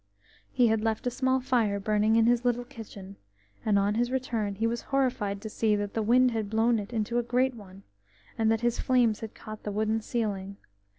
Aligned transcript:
He 0.51 0.65
had 0.69 0.81
left 0.81 1.05
a 1.05 1.11
small 1.11 1.39
fire 1.41 1.79
burning 1.79 2.15
in 2.15 2.25
his 2.25 2.43
little 2.43 2.63
kitchen, 2.63 3.17
and 3.63 3.77
on 3.77 3.93
his 3.93 4.09
return 4.09 4.55
he 4.55 4.65
was 4.65 4.81
horrified 4.89 5.39
to 5.41 5.47
see 5.47 5.75
that 5.75 5.93
the 5.93 6.01
wind 6.01 6.31
had 6.31 6.49
blown 6.49 6.79
it 6.79 6.91
into 6.91 7.19
a 7.19 7.21
great 7.21 7.53
one, 7.53 7.83
and 8.35 8.51
that 8.51 8.63
its 8.63 8.79
flames 8.79 9.19
had 9.19 9.35
caught 9.35 9.61
the 9.61 9.71
wooden 9.71 10.01
ceiling. 10.01 10.57